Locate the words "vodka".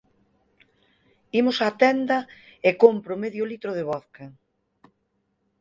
3.89-4.25